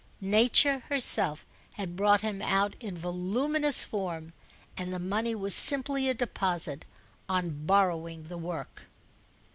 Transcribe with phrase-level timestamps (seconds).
[0.23, 4.33] Nature herself had brought him out in voluminous form,
[4.75, 6.85] and the money was simply a deposit
[7.29, 8.87] on borrowing the work.